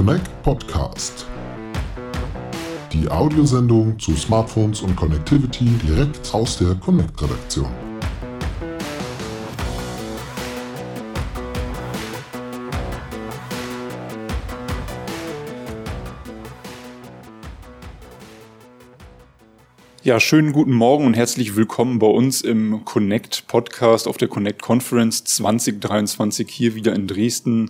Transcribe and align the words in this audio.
Connect 0.00 0.42
Podcast. 0.42 1.26
Die 2.90 3.06
Audiosendung 3.10 3.98
zu 3.98 4.16
Smartphones 4.16 4.80
und 4.80 4.96
Connectivity 4.96 5.66
direkt 5.86 6.32
aus 6.32 6.56
der 6.56 6.74
Connect-Redaktion. 6.76 7.68
Ja, 20.02 20.18
schönen 20.18 20.54
guten 20.54 20.72
Morgen 20.72 21.04
und 21.04 21.14
herzlich 21.14 21.56
willkommen 21.56 21.98
bei 21.98 22.06
uns 22.06 22.40
im 22.40 22.86
Connect 22.86 23.46
Podcast 23.48 24.08
auf 24.08 24.16
der 24.16 24.28
Connect 24.28 24.62
Conference 24.62 25.24
2023 25.24 26.48
hier 26.48 26.74
wieder 26.74 26.94
in 26.94 27.06
Dresden. 27.06 27.68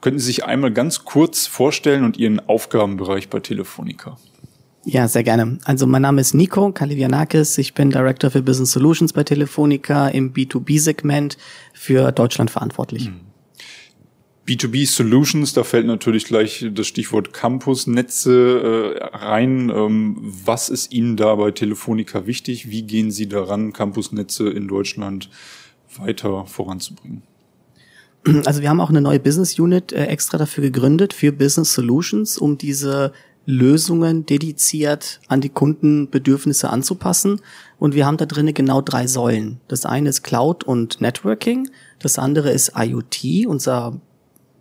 Könnten 0.00 0.20
Sie 0.20 0.26
sich 0.26 0.44
einmal 0.44 0.72
ganz 0.72 1.04
kurz 1.04 1.46
vorstellen 1.46 2.04
und 2.04 2.16
Ihren 2.16 2.40
Aufgabenbereich 2.48 3.28
bei 3.28 3.40
Telefonica? 3.40 4.16
Ja, 4.84 5.08
sehr 5.08 5.24
gerne. 5.24 5.58
Also 5.64 5.86
mein 5.86 6.02
Name 6.02 6.20
ist 6.20 6.34
Nico 6.34 6.72
Kalivianakis. 6.72 7.58
Ich 7.58 7.74
bin 7.74 7.90
Director 7.90 8.30
für 8.30 8.42
Business 8.42 8.70
Solutions 8.70 9.12
bei 9.12 9.24
Telefonica 9.24 10.08
im 10.08 10.32
B2B-Segment 10.32 11.36
für 11.74 12.12
Deutschland 12.12 12.50
verantwortlich. 12.50 13.10
Mhm. 13.10 13.20
B2B 14.48 14.86
Solutions, 14.86 15.52
da 15.52 15.62
fällt 15.62 15.86
natürlich 15.86 16.24
gleich 16.24 16.64
das 16.72 16.86
Stichwort 16.86 17.34
Campusnetze 17.34 18.96
äh, 18.98 19.16
rein. 19.16 19.68
Ähm, 19.68 20.16
was 20.20 20.70
ist 20.70 20.90
Ihnen 20.90 21.18
da 21.18 21.34
bei 21.34 21.50
Telefonica 21.50 22.26
wichtig? 22.26 22.70
Wie 22.70 22.82
gehen 22.82 23.10
Sie 23.10 23.28
daran, 23.28 23.74
Campusnetze 23.74 24.48
in 24.48 24.66
Deutschland 24.66 25.28
weiter 25.98 26.46
voranzubringen? 26.46 27.24
Also 28.46 28.60
wir 28.62 28.68
haben 28.68 28.80
auch 28.80 28.90
eine 28.90 29.00
neue 29.00 29.20
Business 29.20 29.58
Unit 29.58 29.92
äh, 29.92 30.06
extra 30.06 30.38
dafür 30.38 30.62
gegründet, 30.62 31.12
für 31.12 31.32
Business 31.32 31.74
Solutions, 31.74 32.38
um 32.38 32.58
diese 32.58 33.12
Lösungen 33.46 34.26
dediziert 34.26 35.20
an 35.28 35.40
die 35.40 35.48
Kundenbedürfnisse 35.48 36.68
anzupassen. 36.68 37.40
Und 37.78 37.94
wir 37.94 38.04
haben 38.04 38.18
da 38.18 38.26
drinnen 38.26 38.52
genau 38.52 38.82
drei 38.82 39.06
Säulen. 39.06 39.60
Das 39.68 39.86
eine 39.86 40.10
ist 40.10 40.22
Cloud 40.22 40.64
und 40.64 41.00
Networking. 41.00 41.70
Das 41.98 42.18
andere 42.18 42.50
ist 42.50 42.72
IoT, 42.76 43.46
unser 43.46 43.98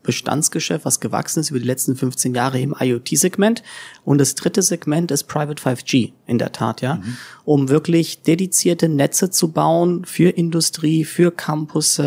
Bestandsgeschäft, 0.08 0.86
was 0.86 1.00
gewachsen 1.00 1.42
ist 1.42 1.52
über 1.52 1.60
die 1.60 1.68
letzten 1.68 1.96
15 1.96 2.34
Jahre 2.34 2.60
im 2.60 2.74
IoT-Segment. 2.80 3.62
Und 4.04 4.18
das 4.18 4.34
dritte 4.34 4.64
Segment 4.64 5.12
ist 5.12 5.26
Private 5.26 5.62
5G, 5.62 6.14
in 6.26 6.40
der 6.40 6.52
Tat, 6.52 6.82
ja. 6.82 6.96
Mhm. 6.96 7.18
Um 7.46 7.70
wirklich 7.70 8.24
dedizierte 8.24 8.90
Netze 8.90 9.30
zu 9.30 9.52
bauen 9.52 10.06
für 10.06 10.30
Industrie, 10.30 11.04
für 11.04 11.30
Campus, 11.30 12.02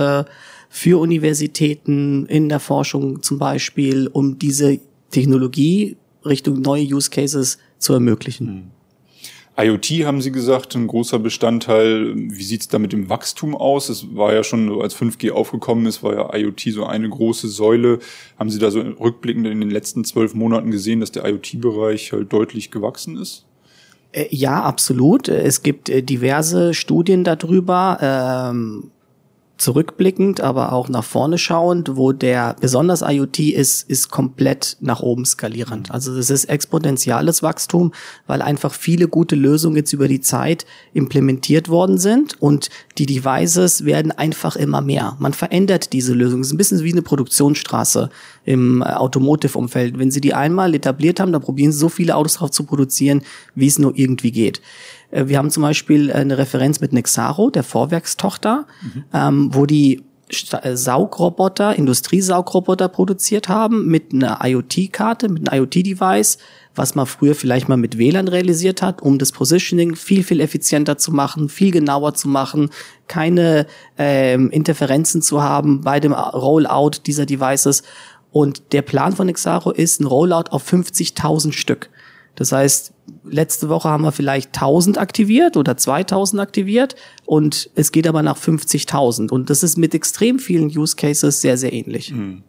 für 0.69 0.99
Universitäten, 0.99 2.27
in 2.27 2.49
der 2.49 2.59
Forschung 2.59 3.23
zum 3.23 3.39
Beispiel, 3.39 4.09
um 4.09 4.39
diese 4.39 4.81
Technologie 5.11 5.97
Richtung 6.25 6.61
neue 6.61 6.85
Use 6.85 7.11
Cases 7.11 7.59
zu 7.79 7.93
ermöglichen. 7.93 8.47
Mhm. 8.47 8.80
IoT 9.65 10.05
haben 10.05 10.21
Sie 10.21 10.33
gesagt, 10.33 10.75
ein 10.75 10.87
großer 10.87 11.19
Bestandteil. 11.19 12.15
Wie 12.15 12.43
sieht 12.43 12.63
es 12.63 12.69
da 12.69 12.79
mit 12.79 12.93
dem 12.93 13.09
Wachstum 13.09 13.55
aus? 13.57 13.89
Es 13.89 14.15
war 14.15 14.33
ja 14.33 14.43
schon, 14.43 14.81
als 14.81 14.97
5G 14.97 15.33
aufgekommen 15.33 15.87
ist, 15.87 16.03
war 16.03 16.15
ja 16.15 16.35
IoT 16.35 16.61
so 16.73 16.85
eine 16.85 17.09
große 17.09 17.49
Säule. 17.49 17.99
Haben 18.39 18.51
Sie 18.51 18.59
da 18.59 18.71
so 18.71 18.81
rückblickend 18.81 19.47
in 19.47 19.61
den 19.61 19.71
letzten 19.71 20.05
zwölf 20.05 20.35
Monaten 20.35 20.71
gesehen, 20.71 21.01
dass 21.01 21.13
der 21.13 21.25
IoT-Bereich 21.27 22.13
halt 22.13 22.33
deutlich 22.33 22.71
gewachsen 22.71 23.17
ist? 23.17 23.45
Äh, 24.13 24.27
ja, 24.31 24.63
absolut. 24.63 25.29
Es 25.29 25.63
gibt 25.63 25.89
äh, 25.89 26.03
diverse 26.03 26.75
Studien 26.75 27.25
darüber. 27.25 27.99
Ähm 28.01 28.91
zurückblickend, 29.61 30.41
aber 30.41 30.73
auch 30.73 30.89
nach 30.89 31.05
vorne 31.05 31.37
schauend, 31.37 31.97
wo 31.97 32.13
der 32.13 32.57
besonders 32.61 33.03
IoT 33.03 33.41
ist, 33.41 33.89
ist 33.89 34.11
komplett 34.11 34.79
nach 34.81 35.01
oben 35.01 35.27
skalierend. 35.27 35.91
Also 35.91 36.17
es 36.17 36.31
ist 36.31 36.47
exponentielles 36.47 37.43
Wachstum, 37.43 37.93
weil 38.27 38.41
einfach 38.41 38.73
viele 38.73 39.07
gute 39.07 39.37
Lösungen 39.37 39.77
jetzt 39.77 39.93
über 39.93 40.09
die 40.09 40.21
Zeit 40.21 40.65
implementiert 40.95 41.69
worden 41.69 41.99
sind 41.99 42.41
und 42.41 42.71
die 42.97 43.07
Devices 43.07 43.85
werden 43.85 44.13
einfach 44.13 44.57
immer 44.57 44.81
mehr. 44.81 45.17
Man 45.19 45.35
verändert 45.35 45.93
diese 45.93 46.15
Lösungen. 46.15 46.41
Es 46.41 46.49
ist 46.49 46.55
ein 46.55 46.59
bisschen 46.59 46.83
wie 46.83 46.93
eine 46.93 47.03
Produktionsstraße 47.03 48.09
im 48.45 48.83
Automotive-Umfeld. 48.83 49.99
Wenn 49.99 50.11
Sie 50.11 50.23
die 50.23 50.35
einmal 50.35 50.75
etabliert 50.75 51.21
haben, 51.21 51.33
dann 51.33 51.43
probieren 51.43 51.73
Sie 51.73 51.79
so 51.79 51.91
viele 51.91 52.17
Autos 52.17 52.35
drauf 52.35 52.51
zu 52.51 52.65
produzieren, 52.65 53.23
wie 53.55 53.67
es 53.67 53.79
nur 53.79 53.93
irgendwie 53.97 54.33
geht. 54.33 54.63
Äh, 55.11 55.27
wir 55.27 55.39
haben 55.39 55.51
zum 55.51 55.63
Beispiel 55.63 56.13
eine 56.13 56.39
Referenz 56.39 56.81
mit 56.81 56.93
Nexaro, 56.93 57.51
der 57.51 57.63
Vorwerkstochter, 57.63 58.67
mhm. 58.83 59.05
ähm, 59.13 59.51
wo 59.55 59.67
die 59.67 60.03
äh, 60.63 60.77
Saugroboter, 60.77 61.75
Industriesaugroboter 61.77 62.89
produziert 62.89 63.49
haben 63.49 63.87
mit 63.87 64.13
einer 64.13 64.39
IoT-Karte, 64.43 65.29
mit 65.29 65.51
einem 65.51 65.63
IoT-Device, 65.63 66.39
was 66.75 66.95
man 66.95 67.07
früher 67.07 67.35
vielleicht 67.35 67.69
mal 67.69 67.77
mit 67.77 67.99
WLAN 67.99 68.29
realisiert 68.29 68.81
hat, 68.81 69.03
um 69.03 69.19
das 69.19 69.33
Positioning 69.33 69.97
viel, 69.97 70.23
viel 70.23 70.41
effizienter 70.41 70.99
zu 70.99 71.11
machen, 71.13 71.49
viel 71.49 71.73
genauer 71.73 72.15
zu 72.15 72.29
machen, 72.29 72.71
keine 73.09 73.67
ähm, 73.99 74.51
Interferenzen 74.51 75.21
zu 75.21 75.43
haben 75.43 75.81
bei 75.81 75.99
dem 75.99 76.13
Rollout 76.13 77.03
dieser 77.07 77.27
Devices. 77.27 77.83
Und 78.31 78.73
der 78.73 78.83
Plan 78.83 79.15
von 79.15 79.27
Nexaro 79.27 79.73
ist 79.73 80.01
ein 80.01 80.07
Rollout 80.07 80.51
auf 80.51 80.73
50.000 80.73 81.53
Stück. 81.53 81.91
Das 82.35 82.53
heißt, 82.53 82.93
letzte 83.25 83.69
Woche 83.69 83.89
haben 83.89 84.03
wir 84.03 84.13
vielleicht 84.13 84.49
1000 84.55 84.99
aktiviert 84.99 85.57
oder 85.57 85.77
2000 85.77 86.41
aktiviert 86.41 86.97
und 87.27 87.71
es 87.75 87.93
geht 87.93 88.07
aber 88.07 88.23
nach 88.23 88.39
50.000. 88.39 89.31
Und 89.31 89.51
das 89.51 89.63
ist 89.63 89.77
mit 89.77 89.95
extrem 89.95 90.39
vielen 90.39 90.67
Use 90.67 90.97
Cases 90.97 91.41
sehr, 91.41 91.57
sehr 91.57 91.73
ähnlich. 91.73 92.13
Mhm. 92.13 92.43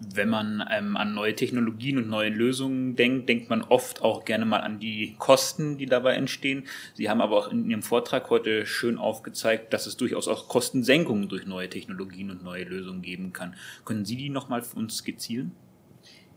Wenn 0.00 0.28
man 0.28 0.64
ähm, 0.70 0.96
an 0.96 1.12
neue 1.12 1.34
Technologien 1.34 1.98
und 1.98 2.08
neue 2.08 2.30
Lösungen 2.30 2.94
denkt, 2.94 3.28
denkt 3.28 3.50
man 3.50 3.62
oft 3.62 4.00
auch 4.00 4.24
gerne 4.24 4.44
mal 4.44 4.60
an 4.60 4.78
die 4.78 5.16
Kosten, 5.18 5.76
die 5.76 5.86
dabei 5.86 6.14
entstehen. 6.14 6.64
Sie 6.94 7.10
haben 7.10 7.20
aber 7.20 7.36
auch 7.36 7.50
in 7.50 7.68
Ihrem 7.68 7.82
Vortrag 7.82 8.30
heute 8.30 8.64
schön 8.64 8.96
aufgezeigt, 8.96 9.72
dass 9.72 9.86
es 9.86 9.96
durchaus 9.96 10.28
auch 10.28 10.46
Kostensenkungen 10.46 11.28
durch 11.28 11.46
neue 11.46 11.68
Technologien 11.68 12.30
und 12.30 12.44
neue 12.44 12.62
Lösungen 12.62 13.02
geben 13.02 13.32
kann. 13.32 13.56
Können 13.84 14.04
Sie 14.04 14.16
die 14.16 14.30
nochmal 14.30 14.62
für 14.62 14.76
uns 14.76 14.98
skizzieren? 14.98 15.52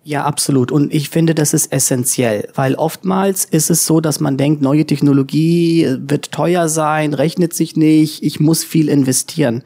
Ja, 0.04 0.26
absolut. 0.26 0.72
Und 0.72 0.94
ich 0.94 1.10
finde, 1.10 1.36
das 1.36 1.54
ist 1.54 1.72
essentiell, 1.72 2.48
weil 2.56 2.74
oftmals 2.74 3.46
ist 3.46 3.70
es 3.70 3.86
so, 3.86 4.02
dass 4.02 4.20
man 4.20 4.36
denkt, 4.36 4.62
neue 4.62 4.86
Technologie 4.86 5.88
wird 6.00 6.32
teuer 6.32 6.70
sein, 6.70 7.14
rechnet 7.14 7.54
sich 7.54 7.76
nicht, 7.76 8.24
ich 8.24 8.40
muss 8.40 8.64
viel 8.64 8.90
investieren. 8.90 9.64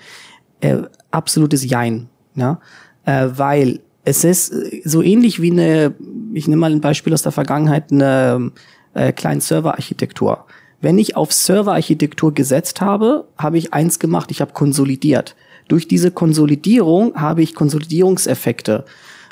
Äh, 0.59 0.83
absolutes 1.11 1.63
Jein. 1.63 2.09
Ja? 2.35 2.59
Äh, 3.05 3.29
weil 3.35 3.79
es 4.03 4.25
ist 4.25 4.53
so 4.83 5.01
ähnlich 5.01 5.41
wie 5.41 5.51
eine, 5.51 5.95
ich 6.33 6.47
nehme 6.47 6.59
mal 6.59 6.71
ein 6.71 6.81
Beispiel 6.81 7.13
aus 7.13 7.21
der 7.21 7.31
Vergangenheit, 7.31 7.91
eine 7.91 8.51
äh, 8.93 9.39
Serverarchitektur. 9.39 10.45
Wenn 10.81 10.97
ich 10.97 11.15
auf 11.15 11.31
Serverarchitektur 11.31 12.33
gesetzt 12.33 12.81
habe, 12.81 13.27
habe 13.37 13.57
ich 13.57 13.73
eins 13.73 13.99
gemacht, 13.99 14.31
ich 14.31 14.41
habe 14.41 14.51
konsolidiert. 14.51 15.35
Durch 15.69 15.87
diese 15.87 16.11
Konsolidierung 16.11 17.15
habe 17.15 17.41
ich 17.41 17.55
Konsolidierungseffekte 17.55 18.85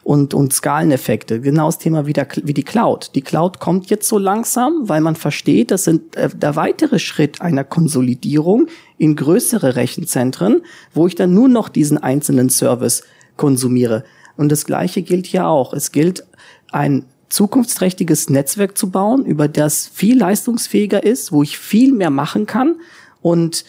und, 0.03 0.33
und 0.33 0.53
Skaleneffekte. 0.53 1.39
Genau 1.39 1.67
das 1.67 1.77
Thema 1.77 2.05
wie, 2.05 2.13
der, 2.13 2.27
wie 2.43 2.53
die 2.53 2.63
Cloud. 2.63 3.11
Die 3.15 3.21
Cloud 3.21 3.59
kommt 3.59 3.89
jetzt 3.89 4.07
so 4.07 4.17
langsam, 4.17 4.89
weil 4.89 5.01
man 5.01 5.15
versteht, 5.15 5.71
das 5.71 5.85
sind 5.85 6.15
äh, 6.15 6.29
der 6.29 6.55
weitere 6.55 6.99
Schritt 6.99 7.41
einer 7.41 7.63
Konsolidierung 7.63 8.67
in 8.97 9.15
größere 9.15 9.75
Rechenzentren, 9.75 10.63
wo 10.93 11.07
ich 11.07 11.15
dann 11.15 11.33
nur 11.33 11.47
noch 11.47 11.69
diesen 11.69 11.97
einzelnen 11.97 12.49
Service 12.49 13.03
konsumiere. 13.37 14.03
Und 14.35 14.51
das 14.51 14.65
Gleiche 14.65 15.01
gilt 15.01 15.25
hier 15.25 15.47
auch. 15.47 15.73
Es 15.73 15.91
gilt, 15.91 16.25
ein 16.71 17.05
zukunftsträchtiges 17.29 18.29
Netzwerk 18.29 18.77
zu 18.77 18.91
bauen, 18.91 19.25
über 19.25 19.47
das 19.47 19.87
viel 19.87 20.17
leistungsfähiger 20.17 21.03
ist, 21.03 21.31
wo 21.31 21.43
ich 21.43 21.57
viel 21.57 21.93
mehr 21.93 22.11
machen 22.11 22.45
kann 22.45 22.75
und 23.21 23.65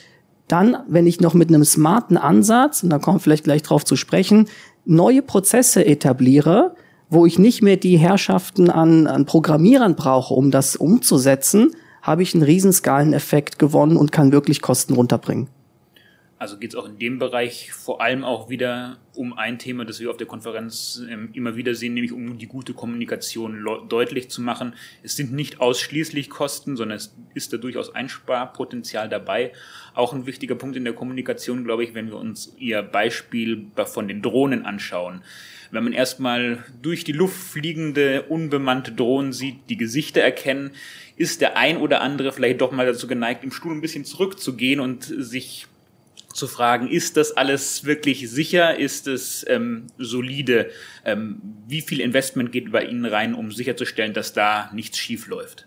dann, 0.48 0.76
wenn 0.88 1.06
ich 1.06 1.20
noch 1.20 1.32
mit 1.32 1.48
einem 1.48 1.64
smarten 1.64 2.18
Ansatz, 2.18 2.82
und 2.82 2.90
da 2.90 2.98
kommen 2.98 3.16
wir 3.16 3.20
vielleicht 3.20 3.44
gleich 3.44 3.62
drauf 3.62 3.84
zu 3.84 3.96
sprechen, 3.96 4.48
neue 4.84 5.22
Prozesse 5.22 5.84
etabliere, 5.84 6.74
wo 7.10 7.26
ich 7.26 7.38
nicht 7.38 7.62
mehr 7.62 7.76
die 7.76 7.96
Herrschaften 7.96 8.70
an, 8.70 9.06
an 9.06 9.26
Programmierern 9.26 9.94
brauche, 9.94 10.34
um 10.34 10.50
das 10.50 10.76
umzusetzen, 10.76 11.70
habe 12.02 12.22
ich 12.22 12.34
einen 12.34 12.42
Riesenskaleneffekt 12.42 13.58
gewonnen 13.58 13.96
und 13.96 14.12
kann 14.12 14.32
wirklich 14.32 14.60
Kosten 14.60 14.94
runterbringen. 14.94 15.48
Also 16.38 16.58
geht 16.58 16.70
es 16.70 16.76
auch 16.76 16.86
in 16.86 16.98
dem 16.98 17.18
Bereich 17.18 17.72
vor 17.72 18.00
allem 18.00 18.24
auch 18.24 18.48
wieder 18.48 18.98
um 19.14 19.32
ein 19.32 19.58
Thema, 19.58 19.84
das 19.84 20.00
wir 20.00 20.10
auf 20.10 20.16
der 20.16 20.26
Konferenz 20.26 21.00
ähm, 21.08 21.30
immer 21.32 21.54
wieder 21.54 21.74
sehen, 21.74 21.94
nämlich 21.94 22.12
um 22.12 22.38
die 22.38 22.46
gute 22.46 22.74
Kommunikation 22.74 23.64
deutlich 23.88 24.30
zu 24.30 24.42
machen. 24.42 24.74
Es 25.02 25.16
sind 25.16 25.32
nicht 25.32 25.60
ausschließlich 25.60 26.30
Kosten, 26.30 26.76
sondern 26.76 26.96
es 26.96 27.14
ist 27.34 27.52
da 27.52 27.56
durchaus 27.56 27.94
Einsparpotenzial 27.94 29.08
dabei. 29.08 29.52
Auch 29.94 30.12
ein 30.12 30.26
wichtiger 30.26 30.56
Punkt 30.56 30.76
in 30.76 30.84
der 30.84 30.92
Kommunikation, 30.92 31.64
glaube 31.64 31.84
ich, 31.84 31.94
wenn 31.94 32.08
wir 32.08 32.16
uns 32.16 32.52
Ihr 32.58 32.82
Beispiel 32.82 33.66
von 33.86 34.08
den 34.08 34.20
Drohnen 34.20 34.66
anschauen. 34.66 35.22
Wenn 35.70 35.84
man 35.84 35.92
erstmal 35.92 36.64
durch 36.82 37.04
die 37.04 37.12
Luft 37.12 37.36
fliegende, 37.36 38.22
unbemannte 38.22 38.92
Drohnen 38.92 39.32
sieht, 39.32 39.56
die 39.68 39.76
Gesichter 39.76 40.20
erkennen, 40.20 40.72
ist 41.16 41.40
der 41.40 41.56
ein 41.56 41.76
oder 41.76 42.00
andere 42.00 42.32
vielleicht 42.32 42.60
doch 42.60 42.72
mal 42.72 42.86
dazu 42.86 43.06
geneigt, 43.06 43.44
im 43.44 43.52
Stuhl 43.52 43.72
ein 43.72 43.80
bisschen 43.80 44.04
zurückzugehen 44.04 44.80
und 44.80 45.04
sich 45.04 45.66
zu 46.34 46.48
fragen, 46.48 46.88
ist 46.88 47.16
das 47.16 47.36
alles 47.36 47.84
wirklich 47.84 48.28
sicher? 48.30 48.78
Ist 48.78 49.06
es 49.06 49.44
ähm, 49.48 49.86
solide? 49.98 50.70
Ähm, 51.04 51.40
wie 51.68 51.80
viel 51.80 52.00
Investment 52.00 52.52
geht 52.52 52.72
bei 52.72 52.84
Ihnen 52.84 53.06
rein, 53.06 53.34
um 53.34 53.52
sicherzustellen, 53.52 54.12
dass 54.12 54.32
da 54.32 54.70
nichts 54.74 54.98
schief 54.98 55.28
läuft? 55.28 55.66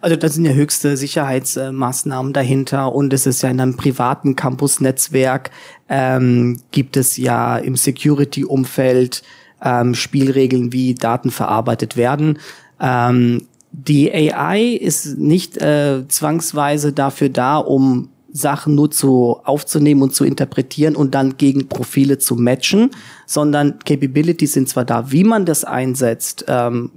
Also 0.00 0.16
das 0.16 0.34
sind 0.34 0.44
ja 0.44 0.52
höchste 0.52 0.96
Sicherheitsmaßnahmen 0.96 2.32
dahinter 2.32 2.94
und 2.94 3.12
es 3.12 3.26
ist 3.26 3.42
ja 3.42 3.48
in 3.48 3.60
einem 3.60 3.76
privaten 3.76 4.36
Campus-Netzwerk 4.36 5.50
ähm, 5.88 6.60
gibt 6.70 6.96
es 6.96 7.16
ja 7.16 7.56
im 7.56 7.76
Security-Umfeld 7.76 9.22
ähm, 9.62 9.94
Spielregeln, 9.94 10.72
wie 10.72 10.94
Daten 10.94 11.30
verarbeitet 11.30 11.96
werden. 11.96 12.38
Ähm, 12.78 13.46
die 13.72 14.12
AI 14.12 14.78
ist 14.80 15.18
nicht 15.18 15.58
äh, 15.58 16.06
zwangsweise 16.08 16.92
dafür 16.92 17.28
da, 17.28 17.56
um 17.58 18.10
Sachen 18.36 18.74
nur 18.74 18.90
zu 18.90 19.40
aufzunehmen 19.44 20.02
und 20.02 20.14
zu 20.14 20.24
interpretieren 20.24 20.96
und 20.96 21.14
dann 21.14 21.36
gegen 21.36 21.68
Profile 21.68 22.18
zu 22.18 22.36
matchen, 22.36 22.90
sondern 23.26 23.78
Capabilities 23.84 24.52
sind 24.52 24.68
zwar 24.68 24.84
da, 24.84 25.10
wie 25.10 25.24
man 25.24 25.46
das 25.46 25.64
einsetzt, 25.64 26.44
ähm, 26.48 26.90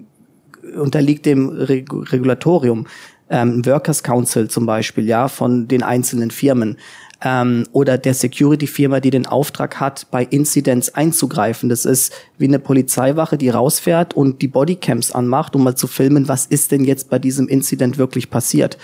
unterliegt 0.77 1.25
dem 1.25 1.49
Reg 1.49 1.89
Regulatorium. 1.91 2.87
Ähm, 3.31 3.63
Workers 3.65 4.01
Council 4.03 4.49
zum 4.49 4.65
Beispiel, 4.65 5.05
ja, 5.05 5.27
von 5.27 5.67
den 5.67 5.83
einzelnen 5.83 6.31
Firmen 6.31 6.77
ähm, 7.23 7.65
oder 7.71 7.97
der 7.97 8.13
Security-Firma, 8.13 8.99
die 8.99 9.11
den 9.11 9.25
Auftrag 9.25 9.79
hat, 9.79 10.07
bei 10.11 10.23
Incidents 10.23 10.93
einzugreifen. 10.95 11.69
Das 11.69 11.85
ist 11.85 12.13
wie 12.37 12.47
eine 12.47 12.59
Polizeiwache, 12.59 13.37
die 13.37 13.49
rausfährt 13.49 14.15
und 14.15 14.41
die 14.41 14.47
Bodycams 14.47 15.11
anmacht, 15.11 15.55
um 15.55 15.63
mal 15.63 15.75
zu 15.75 15.87
filmen, 15.87 16.27
was 16.27 16.45
ist 16.45 16.71
denn 16.71 16.85
jetzt 16.85 17.09
bei 17.09 17.19
diesem 17.19 17.47
Incident 17.47 17.97
wirklich 17.97 18.29
passiert. 18.29 18.77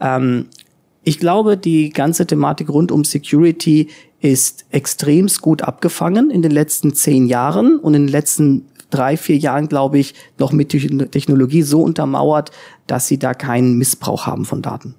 Ähm, 0.00 0.46
ich 1.04 1.18
glaube, 1.18 1.56
die 1.56 1.90
ganze 1.90 2.26
Thematik 2.26 2.68
rund 2.68 2.92
um 2.92 3.04
Security 3.04 3.88
ist 4.20 4.66
extremst 4.70 5.42
gut 5.42 5.62
abgefangen 5.62 6.30
in 6.30 6.42
den 6.42 6.52
letzten 6.52 6.94
zehn 6.94 7.26
Jahren 7.26 7.78
und 7.78 7.94
in 7.94 8.02
den 8.06 8.12
letzten 8.12 8.66
drei, 8.90 9.16
vier 9.16 9.36
Jahren, 9.36 9.68
glaube 9.68 9.98
ich, 9.98 10.14
noch 10.38 10.52
mit 10.52 10.68
Technologie 10.68 11.62
so 11.62 11.82
untermauert, 11.82 12.52
dass 12.86 13.08
sie 13.08 13.18
da 13.18 13.34
keinen 13.34 13.78
Missbrauch 13.78 14.26
haben 14.26 14.44
von 14.44 14.62
Daten. 14.62 14.94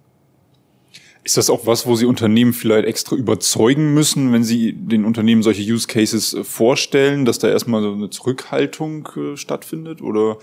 Ist 1.23 1.37
das 1.37 1.49
auch 1.49 1.65
was, 1.65 1.87
wo 1.87 1.95
Sie 1.95 2.05
Unternehmen 2.05 2.51
vielleicht 2.51 2.85
extra 2.85 3.15
überzeugen 3.15 3.93
müssen, 3.93 4.33
wenn 4.33 4.43
Sie 4.43 4.73
den 4.73 5.05
Unternehmen 5.05 5.41
solche 5.41 5.61
Use 5.61 5.87
Cases 5.87 6.33
äh, 6.33 6.43
vorstellen, 6.43 7.23
dass 7.23 7.39
da 7.39 7.47
erstmal 7.47 7.81
so 7.81 7.93
eine 7.93 8.09
Zurückhaltung 8.09 9.07
äh, 9.15 9.37
stattfindet? 9.37 10.01
Oder 10.01 10.37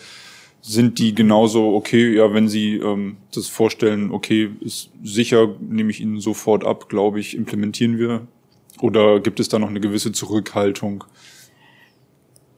sind 0.62 0.98
die 0.98 1.14
genauso, 1.14 1.74
okay, 1.74 2.14
ja, 2.16 2.32
wenn 2.34 2.48
Sie 2.48 2.76
ähm, 2.76 3.16
das 3.34 3.48
vorstellen, 3.48 4.10
okay, 4.10 4.50
ist 4.60 4.90
sicher, 5.02 5.54
nehme 5.60 5.90
ich 5.90 6.00
Ihnen 6.00 6.20
sofort 6.20 6.64
ab, 6.64 6.88
glaube 6.88 7.20
ich, 7.20 7.36
implementieren 7.36 7.98
wir? 7.98 8.26
Oder 8.80 9.20
gibt 9.20 9.40
es 9.40 9.48
da 9.48 9.58
noch 9.58 9.68
eine 9.68 9.80
gewisse 9.80 10.12
Zurückhaltung? 10.12 11.04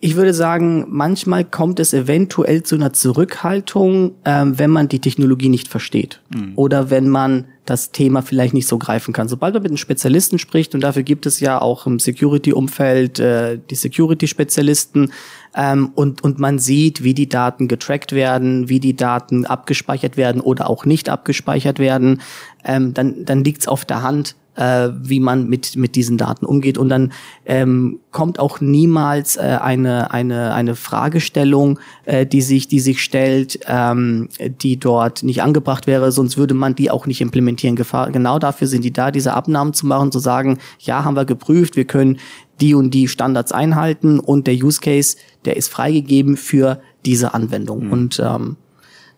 Ich 0.00 0.16
würde 0.16 0.34
sagen, 0.34 0.86
manchmal 0.88 1.44
kommt 1.44 1.78
es 1.78 1.94
eventuell 1.94 2.64
zu 2.64 2.74
einer 2.74 2.92
Zurückhaltung, 2.92 4.16
ähm, 4.24 4.58
wenn 4.58 4.70
man 4.70 4.88
die 4.88 4.98
Technologie 4.98 5.48
nicht 5.48 5.68
versteht 5.68 6.20
mhm. 6.34 6.52
oder 6.56 6.90
wenn 6.90 7.08
man 7.08 7.46
das 7.64 7.92
Thema 7.92 8.22
vielleicht 8.22 8.54
nicht 8.54 8.66
so 8.66 8.76
greifen 8.78 9.12
kann. 9.12 9.28
Sobald 9.28 9.54
man 9.54 9.62
mit 9.62 9.70
einem 9.70 9.76
Spezialisten 9.76 10.38
spricht, 10.38 10.74
und 10.74 10.80
dafür 10.80 11.04
gibt 11.04 11.26
es 11.26 11.38
ja 11.38 11.60
auch 11.60 11.86
im 11.86 11.98
Security-Umfeld 11.98 13.20
äh, 13.20 13.58
die 13.70 13.74
Security-Spezialisten, 13.74 15.12
ähm, 15.54 15.92
und, 15.94 16.24
und 16.24 16.38
man 16.38 16.58
sieht, 16.58 17.04
wie 17.04 17.14
die 17.14 17.28
Daten 17.28 17.68
getrackt 17.68 18.12
werden, 18.12 18.68
wie 18.68 18.80
die 18.80 18.96
Daten 18.96 19.46
abgespeichert 19.46 20.16
werden 20.16 20.40
oder 20.40 20.68
auch 20.68 20.84
nicht 20.84 21.08
abgespeichert 21.08 21.78
werden, 21.78 22.20
ähm, 22.64 22.94
dann, 22.94 23.24
dann 23.24 23.44
liegt 23.44 23.62
es 23.62 23.68
auf 23.68 23.84
der 23.84 24.02
Hand, 24.02 24.34
äh, 24.56 24.90
wie 25.00 25.20
man 25.20 25.48
mit 25.48 25.76
mit 25.76 25.94
diesen 25.96 26.18
Daten 26.18 26.44
umgeht 26.44 26.78
und 26.78 26.88
dann 26.88 27.12
ähm, 27.46 28.00
kommt 28.10 28.38
auch 28.38 28.60
niemals 28.60 29.36
äh, 29.36 29.58
eine 29.60 30.10
eine 30.10 30.54
eine 30.54 30.74
Fragestellung, 30.74 31.78
äh, 32.04 32.26
die 32.26 32.42
sich 32.42 32.68
die 32.68 32.80
sich 32.80 33.02
stellt, 33.02 33.60
ähm, 33.66 34.28
die 34.62 34.78
dort 34.78 35.22
nicht 35.22 35.42
angebracht 35.42 35.86
wäre, 35.86 36.12
sonst 36.12 36.36
würde 36.36 36.54
man 36.54 36.74
die 36.74 36.90
auch 36.90 37.06
nicht 37.06 37.20
implementieren. 37.20 37.76
Gefahr, 37.76 38.10
genau 38.10 38.38
dafür 38.38 38.66
sind 38.66 38.84
die 38.84 38.92
da, 38.92 39.10
diese 39.10 39.34
Abnahmen 39.34 39.72
zu 39.72 39.86
machen, 39.86 40.12
zu 40.12 40.18
sagen, 40.18 40.58
ja, 40.78 41.04
haben 41.04 41.16
wir 41.16 41.24
geprüft, 41.24 41.76
wir 41.76 41.86
können 41.86 42.18
die 42.60 42.74
und 42.74 42.92
die 42.92 43.08
Standards 43.08 43.52
einhalten 43.52 44.20
und 44.20 44.46
der 44.46 44.54
Use 44.54 44.80
Case, 44.80 45.16
der 45.44 45.56
ist 45.56 45.68
freigegeben 45.68 46.36
für 46.36 46.80
diese 47.04 47.34
Anwendung 47.34 47.86
mhm. 47.86 47.92
und 47.92 48.22
ähm, 48.24 48.56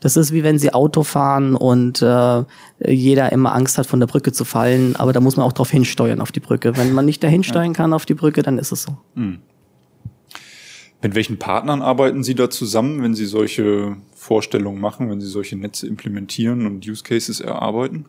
das 0.04 0.18
ist 0.18 0.32
wie 0.34 0.44
wenn 0.44 0.58
sie 0.58 0.74
Auto 0.74 1.02
fahren 1.02 1.54
und 1.54 2.02
äh, 2.02 2.44
jeder 2.86 3.32
immer 3.32 3.54
Angst 3.54 3.78
hat, 3.78 3.86
von 3.86 4.00
der 4.00 4.06
Brücke 4.06 4.32
zu 4.32 4.44
fallen. 4.44 4.96
Aber 4.96 5.14
da 5.14 5.20
muss 5.20 5.38
man 5.38 5.46
auch 5.46 5.54
drauf 5.54 5.70
hinsteuern 5.70 6.20
auf 6.20 6.30
die 6.30 6.40
Brücke. 6.40 6.76
Wenn 6.76 6.92
man 6.92 7.06
nicht 7.06 7.24
dahin 7.24 7.42
steuern 7.42 7.72
kann 7.72 7.94
auf 7.94 8.04
die 8.04 8.12
Brücke, 8.12 8.42
dann 8.42 8.58
ist 8.58 8.70
es 8.70 8.82
so. 8.82 8.98
Hm. 9.14 9.38
Mit 11.00 11.14
welchen 11.14 11.38
Partnern 11.38 11.80
arbeiten 11.80 12.22
Sie 12.22 12.34
da 12.34 12.50
zusammen, 12.50 13.02
wenn 13.02 13.14
Sie 13.14 13.24
solche 13.24 13.96
Vorstellungen 14.14 14.78
machen, 14.78 15.08
wenn 15.08 15.22
Sie 15.22 15.26
solche 15.26 15.56
Netze 15.56 15.86
implementieren 15.86 16.66
und 16.66 16.86
Use 16.86 17.02
Cases 17.02 17.40
erarbeiten? 17.40 18.04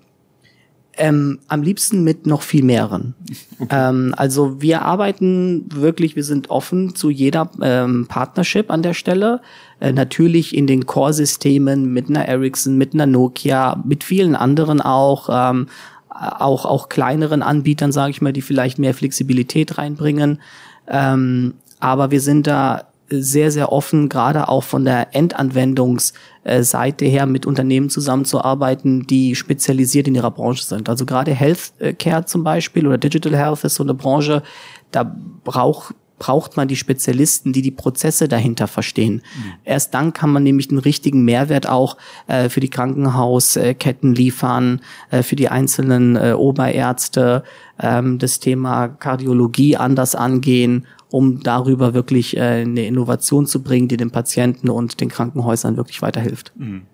Ähm, 0.98 1.40
am 1.48 1.62
liebsten 1.62 2.04
mit 2.04 2.26
noch 2.26 2.42
viel 2.42 2.64
mehreren. 2.64 3.16
Okay. 3.60 3.68
Ähm, 3.70 4.14
also 4.18 4.62
wir 4.62 4.84
arbeiten 4.84 5.66
wirklich, 5.74 6.16
wir 6.16 6.24
sind 6.24 6.50
offen 6.50 6.96
zu 6.96 7.10
jeder 7.10 7.52
ähm, 7.62 8.08
Partnership 8.08 8.72
an 8.72 8.82
der 8.82 8.94
Stelle. 8.94 9.42
Äh, 9.80 9.92
natürlich 9.92 10.56
in 10.56 10.68
den 10.68 10.86
Core-Systemen 10.86 11.92
mit 11.92 12.10
einer 12.10 12.26
Ericsson, 12.26 12.78
mit 12.78 12.94
einer 12.94 13.08
Nokia, 13.08 13.82
mit 13.86 14.04
vielen 14.04 14.36
anderen 14.36 14.80
auch, 14.80 15.30
ähm, 15.32 15.68
auch 16.10 16.66
auch 16.66 16.88
kleineren 16.88 17.42
Anbietern, 17.42 17.92
sage 17.92 18.12
ich 18.12 18.22
mal, 18.22 18.32
die 18.32 18.42
vielleicht 18.42 18.80
mehr 18.80 18.94
Flexibilität 18.94 19.78
reinbringen. 19.78 20.40
Ähm, 20.88 21.56
aber 21.80 22.12
wir 22.12 22.22
sind 22.22 22.48
da 22.48 22.86
sehr, 23.10 23.52
sehr 23.52 23.72
offen, 23.72 24.10
gerade 24.10 24.50
auch 24.50 24.64
von 24.64 24.86
der 24.86 25.16
Endanwendungsseite 25.16 27.06
her 27.06 27.26
mit 27.26 27.46
Unternehmen 27.46 27.90
zusammenzuarbeiten, 27.90 29.06
die 29.08 29.36
spezialisiert 29.36 30.08
in 30.08 30.16
ihrer 30.16 30.32
Branche 30.32 30.64
sind. 30.64 30.90
Also 30.90 31.06
gerade 31.06 31.34
Healthcare 31.34 32.26
zum 32.26 32.44
Beispiel 32.44 32.88
oder 32.88 32.98
Digital 32.98 33.36
Health 33.36 33.64
ist 33.64 33.76
so 33.76 33.84
eine 33.84 33.94
Branche, 33.94 34.44
da 34.92 35.16
braucht 35.44 35.94
braucht 36.18 36.56
man 36.56 36.68
die 36.68 36.76
Spezialisten, 36.76 37.52
die 37.52 37.62
die 37.62 37.72
Prozesse 37.72 38.28
dahinter 38.28 38.68
verstehen. 38.68 39.16
Mhm. 39.16 39.54
Erst 39.66 39.94
dann 39.94 40.14
kann 40.14 40.32
man 40.32 40.44
nämlich 40.44 40.70
den 40.70 40.78
richtigen 40.78 41.26
Mehrwert 41.26 41.68
auch 41.68 41.98
äh, 42.28 42.50
für 42.50 42.62
die 42.62 42.70
Krankenhausketten 42.70 44.16
liefern, 44.16 44.82
äh, 45.12 45.24
für 45.24 45.36
die 45.36 45.50
einzelnen 45.50 46.16
äh, 46.16 46.34
Oberärzte, 46.34 47.44
ähm, 47.82 48.18
das 48.18 48.40
Thema 48.40 48.88
Kardiologie 48.88 49.76
anders 49.76 50.16
angehen 50.16 50.86
um 51.16 51.42
darüber 51.42 51.94
wirklich 51.94 52.36
äh, 52.36 52.42
eine 52.42 52.86
Innovation 52.86 53.48
zu 53.48 53.64
bringen, 53.64 53.88
die 53.88 53.96
den 53.96 54.12
Patienten 54.12 54.70
und 54.70 55.00
den 55.00 55.08
Krankenhäusern 55.08 55.78
wirklich 55.78 56.02
weiterhilft. 56.02 56.52
Mhm. 56.58 56.88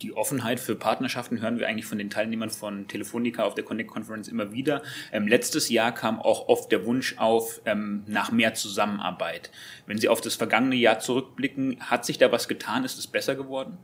Die 0.00 0.16
Offenheit 0.16 0.60
für 0.60 0.74
Partnerschaften 0.74 1.42
hören 1.42 1.58
wir 1.58 1.68
eigentlich 1.68 1.84
von 1.84 1.98
den 1.98 2.08
Teilnehmern 2.08 2.48
von 2.48 2.88
Telefonica 2.88 3.44
auf 3.44 3.54
der 3.54 3.64
Connect 3.64 3.90
Conference 3.90 4.28
immer 4.28 4.50
wieder. 4.52 4.80
Ähm, 5.12 5.28
letztes 5.28 5.68
Jahr 5.68 5.92
kam 5.92 6.18
auch 6.20 6.48
oft 6.48 6.72
der 6.72 6.86
Wunsch 6.86 7.16
auf 7.18 7.60
ähm, 7.66 8.02
nach 8.06 8.32
mehr 8.32 8.54
Zusammenarbeit. 8.54 9.50
Wenn 9.86 9.98
Sie 9.98 10.08
auf 10.08 10.22
das 10.22 10.36
vergangene 10.36 10.76
Jahr 10.76 10.98
zurückblicken, 10.98 11.76
hat 11.80 12.06
sich 12.06 12.16
da 12.16 12.32
was 12.32 12.48
getan? 12.48 12.82
Ist 12.82 12.98
es 12.98 13.06
besser 13.06 13.34
geworden? 13.34 13.76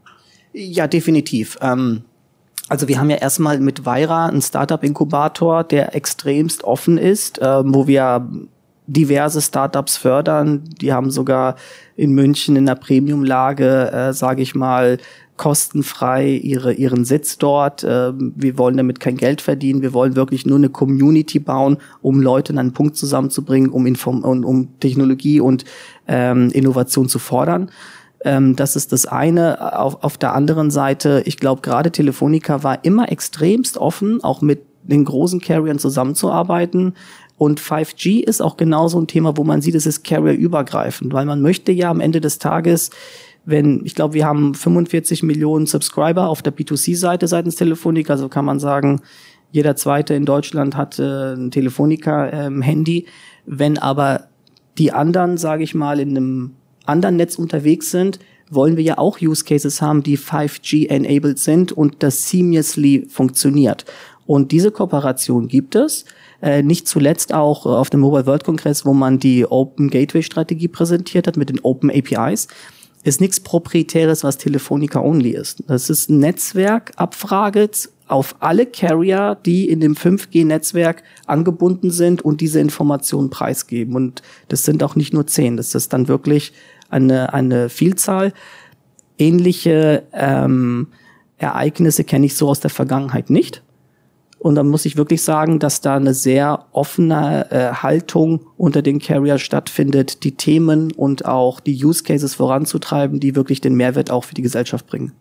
Ja, 0.54 0.86
definitiv. 0.86 1.58
Ähm 1.60 2.04
also 2.68 2.88
wir 2.88 2.98
haben 2.98 3.10
ja 3.10 3.16
erstmal 3.16 3.58
mit 3.60 3.84
Weira 3.84 4.26
einen 4.26 4.40
Startup-Inkubator, 4.40 5.64
der 5.64 5.94
extremst 5.94 6.64
offen 6.64 6.96
ist, 6.96 7.42
äh, 7.42 7.62
wo 7.66 7.86
wir 7.86 8.26
diverse 8.92 9.40
Startups 9.40 9.96
fördern. 9.96 10.64
Die 10.80 10.92
haben 10.92 11.10
sogar 11.10 11.56
in 11.96 12.12
München 12.12 12.56
in 12.56 12.66
der 12.66 12.74
Premiumlage, 12.74 13.90
äh, 13.92 14.12
sage 14.12 14.42
ich 14.42 14.54
mal, 14.54 14.98
kostenfrei 15.36 16.28
ihre, 16.28 16.72
ihren 16.72 17.04
Sitz 17.04 17.38
dort. 17.38 17.82
Äh, 17.82 18.12
wir 18.16 18.58
wollen 18.58 18.76
damit 18.76 19.00
kein 19.00 19.16
Geld 19.16 19.40
verdienen. 19.40 19.82
Wir 19.82 19.92
wollen 19.92 20.14
wirklich 20.14 20.46
nur 20.46 20.58
eine 20.58 20.68
Community 20.68 21.38
bauen, 21.38 21.78
um 22.00 22.20
Leute 22.20 22.52
an 22.52 22.58
einen 22.58 22.72
Punkt 22.72 22.96
zusammenzubringen, 22.96 23.70
um, 23.70 23.86
Inform 23.86 24.22
um, 24.22 24.44
um 24.44 24.78
Technologie 24.78 25.40
und 25.40 25.64
ähm, 26.06 26.50
Innovation 26.50 27.08
zu 27.08 27.18
fordern. 27.18 27.70
Ähm, 28.24 28.56
das 28.56 28.76
ist 28.76 28.92
das 28.92 29.06
eine. 29.06 29.76
Auf, 29.78 30.04
auf 30.04 30.16
der 30.16 30.34
anderen 30.34 30.70
Seite, 30.70 31.22
ich 31.26 31.38
glaube, 31.38 31.62
gerade 31.62 31.90
Telefonica 31.90 32.62
war 32.62 32.84
immer 32.84 33.10
extremst 33.10 33.78
offen, 33.78 34.22
auch 34.22 34.42
mit 34.42 34.62
den 34.84 35.04
großen 35.04 35.40
Carriern 35.40 35.78
zusammenzuarbeiten. 35.78 36.94
Und 37.42 37.60
5G 37.60 38.22
ist 38.22 38.40
auch 38.40 38.56
genauso 38.56 39.00
ein 39.00 39.08
Thema, 39.08 39.36
wo 39.36 39.42
man 39.42 39.62
sieht, 39.62 39.74
es 39.74 39.84
ist 39.84 40.04
carrier-übergreifend, 40.04 41.12
weil 41.12 41.26
man 41.26 41.42
möchte 41.42 41.72
ja 41.72 41.90
am 41.90 41.98
Ende 41.98 42.20
des 42.20 42.38
Tages 42.38 42.90
wenn, 43.44 43.84
ich 43.84 43.96
glaube, 43.96 44.14
wir 44.14 44.26
haben 44.26 44.54
45 44.54 45.24
Millionen 45.24 45.66
Subscriber 45.66 46.28
auf 46.28 46.42
der 46.42 46.54
B2C-Seite 46.54 47.26
seitens 47.26 47.56
Telefonica, 47.56 48.12
also 48.12 48.28
kann 48.28 48.44
man 48.44 48.60
sagen, 48.60 49.00
jeder 49.50 49.74
zweite 49.74 50.14
in 50.14 50.24
Deutschland 50.24 50.76
hat 50.76 51.00
äh, 51.00 51.32
ein 51.32 51.50
Telefonica-Handy. 51.50 52.98
Ähm, 52.98 53.06
wenn 53.44 53.76
aber 53.76 54.28
die 54.78 54.92
anderen, 54.92 55.36
sage 55.36 55.64
ich 55.64 55.74
mal, 55.74 55.98
in 55.98 56.10
einem 56.10 56.52
anderen 56.86 57.16
Netz 57.16 57.34
unterwegs 57.34 57.90
sind, 57.90 58.20
wollen 58.52 58.76
wir 58.76 58.84
ja 58.84 58.98
auch 58.98 59.20
Use 59.20 59.44
Cases 59.44 59.82
haben, 59.82 60.04
die 60.04 60.16
5G 60.16 60.88
enabled 60.88 61.40
sind 61.40 61.72
und 61.72 62.04
das 62.04 62.28
seamlessly 62.28 63.08
funktioniert. 63.10 63.84
Und 64.24 64.52
diese 64.52 64.70
Kooperation 64.70 65.48
gibt 65.48 65.74
es. 65.74 66.04
Äh, 66.42 66.62
nicht 66.62 66.88
zuletzt 66.88 67.32
auch 67.32 67.64
auf 67.64 67.88
dem 67.88 68.00
Mobile 68.00 68.26
World 68.26 68.44
Kongress, 68.44 68.84
wo 68.84 68.92
man 68.92 69.18
die 69.18 69.46
Open 69.46 69.88
Gateway 69.88 70.22
Strategie 70.22 70.68
präsentiert 70.68 71.26
hat 71.26 71.36
mit 71.36 71.48
den 71.48 71.60
Open 71.60 71.90
APIs 71.90 72.48
ist 73.04 73.20
nichts 73.20 73.40
Proprietäres, 73.40 74.22
was 74.24 74.38
Telefonica 74.38 75.00
only 75.00 75.30
ist. 75.30 75.64
Das 75.66 75.90
ist 75.90 76.08
ein 76.08 76.20
Netzwerk, 76.20 76.92
Abfrage 76.96 77.68
auf 78.06 78.36
alle 78.40 78.66
Carrier, 78.66 79.36
die 79.44 79.68
in 79.68 79.80
dem 79.80 79.94
5G-Netzwerk 79.94 81.02
angebunden 81.26 81.90
sind 81.90 82.22
und 82.22 82.40
diese 82.40 82.60
Informationen 82.60 83.30
preisgeben. 83.30 83.96
Und 83.96 84.22
das 84.48 84.64
sind 84.64 84.82
auch 84.82 84.96
nicht 84.96 85.12
nur 85.14 85.26
zehn, 85.26 85.56
das 85.56 85.74
ist 85.74 85.92
dann 85.92 86.08
wirklich 86.08 86.52
eine, 86.90 87.32
eine 87.32 87.68
Vielzahl. 87.68 88.32
Ähnliche 89.18 90.04
ähm, 90.12 90.88
Ereignisse 91.38 92.04
kenne 92.04 92.26
ich 92.26 92.36
so 92.36 92.48
aus 92.48 92.60
der 92.60 92.70
Vergangenheit 92.70 93.30
nicht. 93.30 93.62
Und 94.42 94.56
dann 94.56 94.66
muss 94.66 94.86
ich 94.86 94.96
wirklich 94.96 95.22
sagen, 95.22 95.60
dass 95.60 95.82
da 95.82 95.94
eine 95.94 96.14
sehr 96.14 96.66
offene 96.72 97.48
äh, 97.52 97.74
Haltung 97.74 98.40
unter 98.56 98.82
den 98.82 98.98
Carrier 98.98 99.38
stattfindet, 99.38 100.24
die 100.24 100.32
Themen 100.32 100.90
und 100.90 101.26
auch 101.26 101.60
die 101.60 101.84
Use 101.84 102.02
Cases 102.02 102.34
voranzutreiben, 102.34 103.20
die 103.20 103.36
wirklich 103.36 103.60
den 103.60 103.76
Mehrwert 103.76 104.10
auch 104.10 104.24
für 104.24 104.34
die 104.34 104.42
Gesellschaft 104.42 104.88
bringen. 104.88 105.12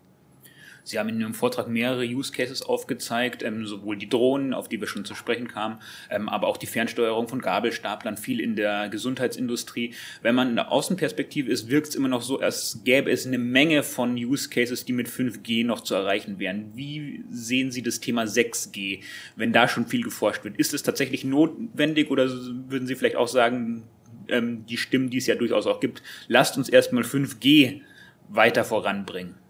Sie 0.84 1.00
haben 1.00 1.10
in 1.10 1.20
Ihrem 1.20 1.34
Vortrag 1.34 1.68
mehrere 1.68 2.04
Use 2.04 2.32
Cases 2.32 2.62
aufgezeigt, 2.62 3.44
ähm, 3.44 3.66
sowohl 3.66 3.98
die 3.98 4.10
Drohnen, 4.10 4.54
auf 4.54 4.70
die 4.70 4.80
wir 4.80 4.88
schon 4.88 5.06
zu 5.06 5.16
sprechen 5.16 5.48
kamen, 5.48 5.80
ähm, 6.10 6.30
aber 6.30 6.48
auch 6.48 6.58
die 6.58 6.66
Fernsteuerung 6.66 7.28
von 7.28 7.42
Gabelstaplern, 7.42 8.18
viel 8.18 8.40
in 8.40 8.56
der 8.56 8.90
Gesundheitsindustrie. 8.90 9.94
Wenn 10.22 10.36
man 10.36 10.50
in 10.50 10.56
der 10.56 10.72
Außenperspektive 10.72 11.52
ist, 11.52 11.70
wirkt 11.70 11.90
es 11.90 11.96
immer 11.96 12.08
noch 12.08 12.22
so, 12.22 12.40
als 12.40 12.82
gäbe 12.84 13.12
es 13.12 13.26
eine 13.26 13.38
Menge 13.38 13.84
von 13.84 14.16
Use 14.16 14.50
Cases, 14.50 14.86
die 14.86 14.94
mit 14.94 15.08
5G 15.08 15.66
noch 15.66 15.82
zu 15.82 15.96
erreichen 15.96 16.40
wären. 16.40 16.72
Wie 16.76 17.24
sehen 17.30 17.72
Sie 17.72 17.82
das 17.82 18.00
Thema 18.00 18.24
6G, 18.24 19.02
wenn 19.36 19.54
da 19.54 19.68
schon 19.68 19.86
viel 19.88 20.04
geforscht 20.04 20.44
wird? 20.44 20.58
Ist 20.58 20.74
es 20.74 20.84
tatsächlich 20.84 21.24
notwendig 21.24 22.10
oder 22.10 22.30
würden 22.70 22.88
Sie 22.88 22.96
vielleicht 22.96 23.16
auch 23.16 23.28
sagen, 23.28 23.84
ähm, 24.28 24.66
die 24.66 24.78
Stimmen, 24.78 25.10
die 25.10 25.18
es 25.18 25.28
ja 25.28 25.36
durchaus 25.36 25.68
auch 25.68 25.80
gibt, 25.80 26.02
lasst 26.28 26.58
uns 26.58 26.70
erstmal 26.70 27.04
5G 27.04 27.82
weiter 28.30 28.64
voranbringen? 28.64 29.41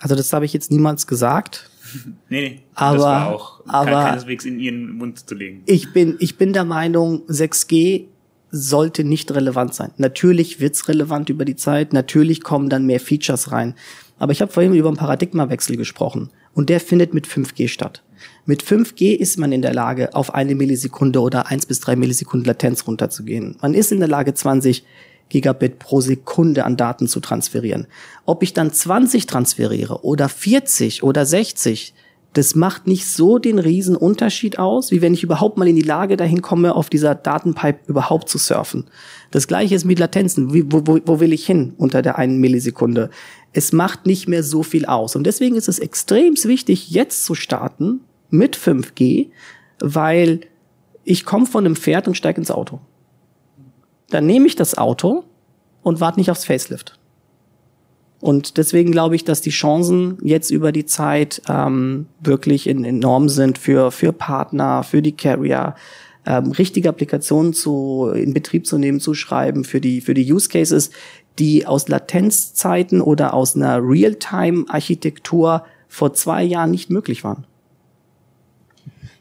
Also 0.00 0.14
das 0.14 0.32
habe 0.32 0.44
ich 0.44 0.52
jetzt 0.52 0.70
niemals 0.70 1.06
gesagt. 1.06 1.70
nee, 2.28 2.40
nee, 2.40 2.60
aber, 2.74 2.96
das 2.96 3.04
war 3.04 3.34
auch 3.34 3.60
aber 3.66 3.90
keineswegs 3.90 4.44
in 4.44 4.58
Ihren 4.58 4.92
Mund 4.92 5.28
zu 5.28 5.34
legen. 5.34 5.62
Ich 5.66 5.92
bin, 5.92 6.16
ich 6.18 6.36
bin 6.36 6.52
der 6.52 6.64
Meinung, 6.64 7.22
6G 7.28 8.06
sollte 8.50 9.04
nicht 9.04 9.32
relevant 9.32 9.74
sein. 9.74 9.92
Natürlich 9.96 10.60
wird's 10.60 10.88
relevant 10.88 11.28
über 11.30 11.44
die 11.44 11.56
Zeit, 11.56 11.92
natürlich 11.92 12.42
kommen 12.42 12.68
dann 12.68 12.86
mehr 12.86 13.00
Features 13.00 13.52
rein. 13.52 13.74
Aber 14.18 14.32
ich 14.32 14.42
habe 14.42 14.52
vorhin 14.52 14.74
über 14.74 14.88
einen 14.88 14.96
Paradigmawechsel 14.96 15.76
gesprochen 15.76 16.30
und 16.52 16.68
der 16.68 16.80
findet 16.80 17.14
mit 17.14 17.26
5G 17.26 17.68
statt. 17.68 18.02
Mit 18.44 18.62
5G 18.62 19.16
ist 19.16 19.38
man 19.38 19.52
in 19.52 19.62
der 19.62 19.72
Lage, 19.72 20.14
auf 20.14 20.34
eine 20.34 20.54
Millisekunde 20.54 21.20
oder 21.20 21.46
eins 21.46 21.64
bis 21.64 21.80
drei 21.80 21.96
Millisekunden 21.96 22.46
Latenz 22.46 22.86
runterzugehen. 22.86 23.56
Man 23.62 23.74
ist 23.74 23.92
in 23.92 24.00
der 24.00 24.08
Lage, 24.08 24.34
20 24.34 24.84
Gigabit 25.30 25.78
pro 25.78 26.02
Sekunde 26.02 26.66
an 26.66 26.76
Daten 26.76 27.08
zu 27.08 27.20
transferieren. 27.20 27.86
Ob 28.26 28.42
ich 28.42 28.52
dann 28.52 28.72
20 28.72 29.24
transferiere 29.24 30.04
oder 30.04 30.28
40 30.28 31.02
oder 31.02 31.24
60, 31.24 31.94
das 32.32 32.54
macht 32.54 32.86
nicht 32.86 33.08
so 33.08 33.38
den 33.38 33.58
riesen 33.58 33.96
Unterschied 33.96 34.58
aus, 34.58 34.92
wie 34.92 35.02
wenn 35.02 35.14
ich 35.14 35.24
überhaupt 35.24 35.56
mal 35.56 35.66
in 35.66 35.74
die 35.74 35.82
Lage 35.82 36.16
dahin 36.16 36.42
komme, 36.42 36.74
auf 36.74 36.90
dieser 36.90 37.14
Datenpipe 37.14 37.80
überhaupt 37.88 38.28
zu 38.28 38.38
surfen. 38.38 38.84
Das 39.30 39.48
gleiche 39.48 39.74
ist 39.74 39.84
mit 39.84 39.98
Latenzen. 39.98 40.52
Wo, 40.52 40.82
wo, 40.86 41.00
wo 41.04 41.20
will 41.20 41.32
ich 41.32 41.46
hin 41.46 41.74
unter 41.76 42.02
der 42.02 42.18
einen 42.18 42.38
Millisekunde? 42.38 43.10
Es 43.52 43.72
macht 43.72 44.06
nicht 44.06 44.28
mehr 44.28 44.44
so 44.44 44.62
viel 44.62 44.84
aus. 44.84 45.16
Und 45.16 45.24
deswegen 45.24 45.56
ist 45.56 45.68
es 45.68 45.80
extrem 45.80 46.34
wichtig, 46.44 46.90
jetzt 46.90 47.24
zu 47.24 47.34
starten 47.34 48.00
mit 48.30 48.56
5G, 48.56 49.30
weil 49.80 50.40
ich 51.02 51.24
komme 51.24 51.46
von 51.46 51.64
einem 51.64 51.74
Pferd 51.74 52.06
und 52.06 52.16
steige 52.16 52.40
ins 52.40 52.52
Auto 52.52 52.80
dann 54.10 54.26
nehme 54.26 54.46
ich 54.46 54.56
das 54.56 54.76
Auto 54.76 55.24
und 55.82 56.00
warte 56.00 56.20
nicht 56.20 56.30
aufs 56.30 56.44
Facelift. 56.44 56.98
Und 58.20 58.58
deswegen 58.58 58.92
glaube 58.92 59.16
ich, 59.16 59.24
dass 59.24 59.40
die 59.40 59.50
Chancen 59.50 60.18
jetzt 60.22 60.50
über 60.50 60.72
die 60.72 60.84
Zeit 60.84 61.40
ähm, 61.48 62.06
wirklich 62.20 62.68
enorm 62.68 63.30
sind 63.30 63.56
für, 63.56 63.90
für 63.90 64.12
Partner, 64.12 64.82
für 64.82 65.00
die 65.00 65.16
Carrier, 65.16 65.74
ähm, 66.26 66.52
richtige 66.52 66.90
Applikationen 66.90 67.54
zu, 67.54 68.10
in 68.14 68.34
Betrieb 68.34 68.66
zu 68.66 68.76
nehmen, 68.76 69.00
zu 69.00 69.14
schreiben, 69.14 69.64
für 69.64 69.80
die, 69.80 70.02
für 70.02 70.12
die 70.12 70.30
Use 70.30 70.50
Cases, 70.50 70.90
die 71.38 71.66
aus 71.66 71.88
Latenzzeiten 71.88 73.00
oder 73.00 73.32
aus 73.32 73.56
einer 73.56 73.78
Realtime-Architektur 73.78 75.64
vor 75.88 76.12
zwei 76.12 76.42
Jahren 76.44 76.70
nicht 76.70 76.90
möglich 76.90 77.24
waren. 77.24 77.46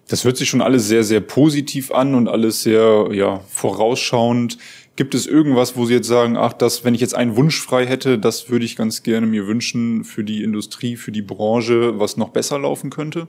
Das 0.10 0.26
hört 0.26 0.38
sich 0.38 0.50
schon 0.50 0.62
alles 0.62 0.88
sehr, 0.88 1.04
sehr 1.04 1.22
positiv 1.22 1.92
an 1.92 2.16
und 2.16 2.28
alles 2.28 2.64
sehr 2.64 3.10
ja, 3.12 3.42
vorausschauend. 3.48 4.58
Gibt 4.96 5.14
es 5.14 5.28
irgendwas, 5.28 5.78
wo 5.78 5.86
Sie 5.86 5.94
jetzt 5.94 6.08
sagen, 6.08 6.36
ach, 6.36 6.52
das, 6.52 6.84
wenn 6.84 6.96
ich 6.96 7.00
jetzt 7.00 7.16
einen 7.16 7.38
Wunsch 7.38 7.62
frei 7.62 7.86
hätte, 7.86 8.18
das 8.18 8.50
würde 8.50 8.66
ich 8.66 8.76
ganz 8.76 9.04
gerne 9.04 9.28
mir 9.28 9.48
wünschen 9.48 10.04
für 10.04 10.24
die 10.24 10.44
Industrie, 10.44 10.98
für 10.98 11.12
die 11.12 11.22
Branche, 11.22 12.00
was 12.00 12.18
noch 12.18 12.30
besser 12.30 12.60
laufen 12.60 12.90
könnte? 12.90 13.28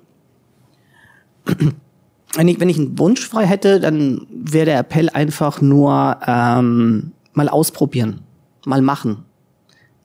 Wenn 2.35 2.49
ich, 2.49 2.61
wenn 2.61 2.69
ich 2.69 2.79
einen 2.79 2.99
Wunsch 2.99 3.29
frei 3.29 3.45
hätte, 3.45 3.79
dann 3.79 4.27
wäre 4.31 4.67
der 4.67 4.79
Appell 4.79 5.11
einfach 5.11 5.61
nur 5.61 6.19
ähm, 6.27 7.13
mal 7.35 7.49
ausprobieren, 7.49 8.21
mal 8.65 8.83
machen. 8.83 9.25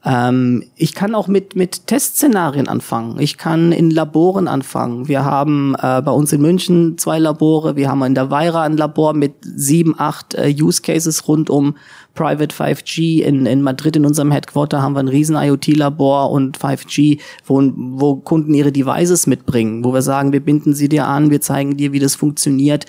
Ähm, 0.05 0.63
ich 0.75 0.93
kann 0.93 1.15
auch 1.15 1.27
mit, 1.27 1.55
mit 1.55 1.87
Testszenarien 1.87 2.67
anfangen. 2.67 3.19
Ich 3.19 3.37
kann 3.37 3.71
in 3.71 3.89
Laboren 3.89 4.47
anfangen. 4.47 5.07
Wir 5.07 5.25
haben 5.25 5.75
äh, 5.81 6.01
bei 6.03 6.11
uns 6.11 6.31
in 6.31 6.41
München 6.41 6.97
zwei 6.99 7.17
Labore. 7.17 7.75
Wir 7.75 7.89
haben 7.89 8.03
in 8.03 8.13
der 8.13 8.29
Weira 8.29 8.61
ein 8.61 8.77
Labor 8.77 9.13
mit 9.13 9.33
sieben, 9.41 9.95
acht 9.97 10.35
äh, 10.35 10.53
Use 10.57 10.83
Cases 10.83 11.27
rund 11.27 11.49
um 11.49 11.75
Private 12.13 12.55
5G. 12.55 13.21
In, 13.23 13.47
in 13.47 13.63
Madrid 13.63 13.95
in 13.95 14.05
unserem 14.05 14.31
Headquarter 14.31 14.81
haben 14.81 14.93
wir 14.93 14.99
ein 14.99 15.07
riesen 15.07 15.35
IoT-Labor 15.35 16.29
und 16.29 16.59
5G, 16.59 17.19
wo, 17.45 17.63
wo 17.75 18.15
Kunden 18.17 18.53
ihre 18.53 18.71
Devices 18.71 19.25
mitbringen, 19.25 19.83
wo 19.83 19.91
wir 19.91 20.03
sagen, 20.03 20.31
wir 20.31 20.39
binden 20.39 20.75
sie 20.75 20.87
dir 20.87 21.07
an, 21.07 21.31
wir 21.31 21.41
zeigen 21.41 21.77
dir, 21.77 21.93
wie 21.93 21.99
das 21.99 22.15
funktioniert 22.15 22.85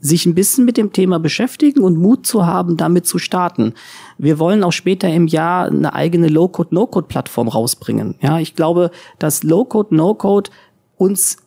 sich 0.00 0.26
ein 0.26 0.34
bisschen 0.34 0.64
mit 0.64 0.76
dem 0.76 0.92
Thema 0.92 1.18
beschäftigen 1.18 1.80
und 1.80 1.96
Mut 1.96 2.26
zu 2.26 2.46
haben, 2.46 2.76
damit 2.76 3.06
zu 3.06 3.18
starten. 3.18 3.72
Wir 4.18 4.38
wollen 4.38 4.62
auch 4.62 4.72
später 4.72 5.08
im 5.08 5.26
Jahr 5.26 5.66
eine 5.66 5.94
eigene 5.94 6.28
Low-Code, 6.28 6.74
No-Code-Plattform 6.74 7.48
rausbringen. 7.48 8.16
Ja, 8.20 8.38
ich 8.38 8.54
glaube, 8.54 8.90
dass 9.18 9.42
Low-Code, 9.42 9.94
No-Code 9.94 10.50
uns 10.96 11.38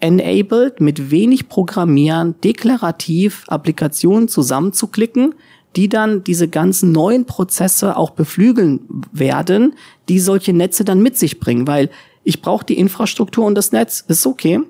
enabled, 0.00 0.80
mit 0.80 1.10
wenig 1.10 1.48
Programmieren 1.48 2.34
deklarativ 2.42 3.44
Applikationen 3.48 4.28
zusammenzuklicken, 4.28 5.34
die 5.74 5.88
dann 5.88 6.24
diese 6.24 6.48
ganzen 6.48 6.92
neuen 6.92 7.26
Prozesse 7.26 7.96
auch 7.96 8.10
beflügeln 8.10 8.80
werden, 9.12 9.74
die 10.08 10.20
solche 10.20 10.52
Netze 10.52 10.84
dann 10.84 11.02
mit 11.02 11.18
sich 11.18 11.40
bringen, 11.40 11.66
weil 11.66 11.90
ich 12.24 12.42
brauche 12.42 12.64
die 12.64 12.78
Infrastruktur 12.78 13.44
und 13.44 13.54
das 13.54 13.72
Netz, 13.72 14.04
ist 14.08 14.26
okay. 14.26 14.60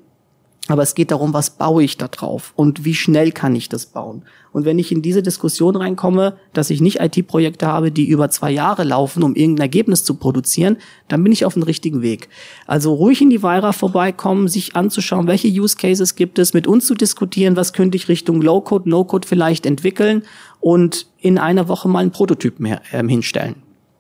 Aber 0.69 0.83
es 0.83 0.95
geht 0.95 1.13
darum, 1.13 1.33
was 1.33 1.51
baue 1.51 1.85
ich 1.85 1.97
da 1.97 2.09
drauf 2.09 2.53
und 2.57 2.85
wie 2.85 2.95
schnell 2.95 3.31
kann 3.31 3.55
ich 3.55 3.69
das 3.69 3.87
bauen. 3.87 4.23
Und 4.53 4.65
wenn 4.65 4.79
ich 4.79 4.91
in 4.91 5.01
diese 5.01 5.23
Diskussion 5.23 5.77
reinkomme, 5.77 6.37
dass 6.53 6.71
ich 6.71 6.81
nicht 6.81 6.99
IT-Projekte 7.01 7.67
habe, 7.67 7.93
die 7.93 8.09
über 8.09 8.31
zwei 8.31 8.51
Jahre 8.51 8.83
laufen, 8.83 9.23
um 9.23 9.37
irgendein 9.37 9.65
Ergebnis 9.65 10.03
zu 10.03 10.15
produzieren, 10.15 10.79
dann 11.09 11.23
bin 11.23 11.33
ich 11.33 11.45
auf 11.45 11.55
dem 11.55 11.63
richtigen 11.63 12.03
Weg. 12.03 12.29
Also 12.67 12.95
ruhig 12.95 13.23
in 13.23 13.31
die 13.31 13.43
Weira 13.43 13.73
vorbeikommen, 13.73 14.49
sich 14.49 14.75
anzuschauen, 14.75 15.29
welche 15.29 15.49
Use 15.49 15.77
Cases 15.77 16.17
gibt 16.17 16.39
es, 16.39 16.53
mit 16.53 16.67
uns 16.67 16.87
zu 16.87 16.95
diskutieren, 16.95 17.55
was 17.55 17.73
könnte 17.73 17.97
ich 17.97 18.09
Richtung 18.09 18.43
Low-Code, 18.43 18.89
No-Code 18.89 19.29
vielleicht 19.29 19.67
entwickeln 19.67 20.23
und 20.61 21.07
in 21.19 21.39
einer 21.39 21.69
Woche 21.69 21.89
mal 21.89 22.01
einen 22.01 22.11
Prototypen 22.11 22.79
ähm, 22.93 23.09
hinstellen. 23.09 23.57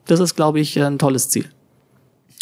Das 0.06 0.20
ist, 0.20 0.34
glaube 0.34 0.60
ich, 0.60 0.80
ein 0.80 0.98
tolles 0.98 1.28
Ziel. 1.28 1.46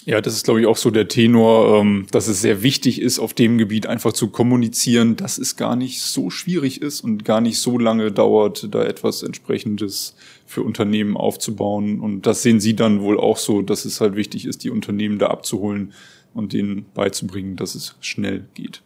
Ja, 0.06 0.20
das 0.20 0.34
ist, 0.34 0.44
glaube 0.44 0.60
ich, 0.60 0.66
auch 0.66 0.76
so 0.76 0.90
der 0.90 1.08
Tenor, 1.08 1.80
ähm, 1.80 2.06
dass 2.10 2.28
es 2.28 2.42
sehr 2.42 2.62
wichtig 2.62 3.00
ist, 3.00 3.18
auf 3.18 3.32
dem 3.32 3.56
Gebiet 3.56 3.86
einfach 3.86 4.12
zu 4.12 4.28
kommunizieren, 4.28 5.16
dass 5.16 5.38
es 5.38 5.56
gar 5.56 5.76
nicht 5.76 6.02
so 6.02 6.28
schwierig 6.28 6.82
ist 6.82 7.00
und 7.00 7.24
gar 7.24 7.40
nicht 7.40 7.58
so 7.58 7.78
lange 7.78 8.12
dauert, 8.12 8.68
da 8.74 8.84
etwas 8.84 9.22
entsprechendes 9.22 10.14
für 10.44 10.62
Unternehmen 10.62 11.16
aufzubauen. 11.16 12.00
Und 12.00 12.26
das 12.26 12.42
sehen 12.42 12.60
Sie 12.60 12.76
dann 12.76 13.00
wohl 13.00 13.18
auch 13.18 13.38
so, 13.38 13.62
dass 13.62 13.86
es 13.86 14.02
halt 14.02 14.14
wichtig 14.14 14.44
ist, 14.44 14.62
die 14.62 14.70
Unternehmen 14.70 15.18
da 15.18 15.28
abzuholen 15.28 15.94
und 16.34 16.52
denen 16.52 16.84
beizubringen, 16.92 17.56
dass 17.56 17.74
es 17.74 17.96
schnell 18.00 18.44
geht. 18.52 18.82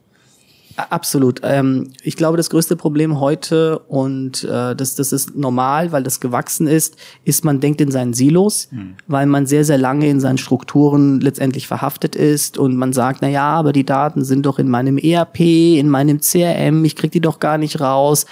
Absolut. 0.78 1.40
Ähm, 1.42 1.90
ich 2.04 2.14
glaube, 2.14 2.37
das 2.37 2.50
größte 2.50 2.76
Problem 2.76 3.18
heute, 3.18 3.80
und 3.80 4.44
äh, 4.44 4.76
das, 4.76 4.94
das 4.94 5.12
ist 5.12 5.37
normal, 5.37 5.90
weil 5.90 6.04
das 6.04 6.20
gewachsen 6.20 6.68
ist, 6.68 6.97
ist, 7.25 7.44
man 7.44 7.58
denkt 7.58 7.80
in 7.80 7.90
seinen 7.90 8.14
Silos, 8.14 8.68
mhm. 8.70 8.94
weil 9.08 9.26
man 9.26 9.47
sehr, 9.47 9.64
sehr 9.64 9.76
lange 9.76 10.08
in 10.08 10.20
seinen 10.20 10.38
Strukturen 10.38 11.20
letztendlich 11.20 11.66
verhaftet 11.66 12.14
ist 12.14 12.58
und 12.58 12.76
man 12.76 12.92
sagt, 12.92 13.23
na 13.23 13.28
ja, 13.28 13.50
aber 13.50 13.73
die 13.73 13.85
Daten 13.85 14.25
sind 14.25 14.47
doch 14.47 14.61
in 14.61 14.68
meinem 14.68 14.99
ERP, 14.99 15.40
in 15.40 15.88
meinem 15.88 16.20
CRM, 16.20 16.85
ich 16.85 16.94
krieg 16.94 17.11
die 17.11 17.20
doch 17.20 17.40
gar 17.40 17.58
nicht 17.58 17.80
raus. 17.80 18.26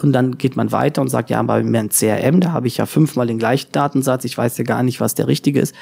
Und 0.00 0.12
dann 0.12 0.38
geht 0.38 0.54
man 0.54 0.70
weiter 0.70 1.02
und 1.02 1.08
sagt, 1.08 1.30
ja, 1.30 1.40
aber 1.40 1.58
in 1.58 1.72
meinem 1.72 1.88
CRM, 1.88 2.40
da 2.40 2.52
habe 2.52 2.68
ich 2.68 2.76
ja 2.76 2.86
fünfmal 2.86 3.26
den 3.26 3.38
gleichen 3.38 3.72
Datensatz, 3.72 4.24
ich 4.24 4.38
weiß 4.38 4.56
ja 4.58 4.62
gar 4.62 4.84
nicht, 4.84 5.00
was 5.00 5.16
der 5.16 5.26
richtige 5.26 5.58
ist. 5.58 5.74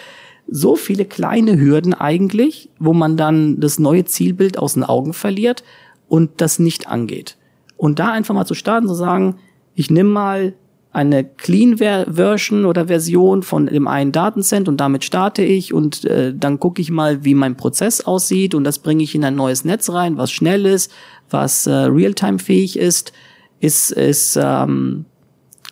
so 0.49 0.77
viele 0.77 1.05
kleine 1.05 1.61
Hürden 1.61 1.93
eigentlich, 1.93 2.71
wo 2.79 2.95
man 2.95 3.19
dann 3.19 3.61
das 3.61 3.79
neue 3.79 4.07
Zielbild 4.07 4.59
aus 4.59 4.75
den 4.75 4.85
Augen 4.85 5.13
verliert 5.13 5.63
und 6.09 6.41
das 6.41 6.59
nicht 6.59 6.89
angeht. 6.89 7.37
Und 7.77 7.99
da 7.99 8.11
einfach 8.11 8.35
mal 8.35 8.47
zu 8.47 8.55
starten, 8.55 8.89
zu 8.89 8.95
sagen, 8.95 9.37
ich 9.75 9.91
nehme 9.91 10.11
mal 10.11 10.55
eine 10.97 11.25
Clean-Version 11.25 12.65
oder 12.65 12.87
Version 12.87 13.43
von 13.43 13.67
dem 13.67 13.87
einen 13.87 14.13
Datencent 14.13 14.67
und 14.67 14.79
damit 14.79 15.05
starte 15.05 15.43
ich 15.43 15.75
und 15.75 16.07
äh, 16.07 16.33
dann 16.35 16.59
gucke 16.59 16.81
ich 16.81 16.91
mal, 16.91 17.23
wie 17.23 17.35
mein 17.35 17.59
Prozess 17.59 18.01
aussieht 18.01 18.55
und 18.55 18.65
das 18.65 18.79
bringe 18.79 19.03
ich 19.03 19.15
in 19.15 19.23
ein 19.23 19.35
neues 19.35 19.67
Netz 19.67 19.91
rein, 19.91 20.17
was 20.17 20.33
schnell 20.33 20.65
ist, 20.65 20.91
was 21.29 21.67
äh, 21.67 21.71
realtime-fähig 21.71 22.79
ist, 22.79 23.13
ist, 23.61 23.91
ist 23.91 24.39
ähm, 24.41 25.05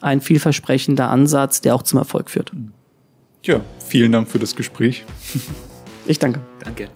ein 0.02 0.20
vielversprechender 0.20 1.08
Ansatz, 1.08 1.62
der 1.62 1.74
auch 1.74 1.82
zum 1.82 2.00
Erfolg 2.00 2.28
führt. 2.28 2.52
Ja, 3.44 3.60
vielen 3.78 4.12
Dank 4.12 4.28
für 4.28 4.38
das 4.38 4.54
Gespräch. 4.54 5.04
Ich 6.06 6.18
danke. 6.18 6.40
Danke. 6.62 6.90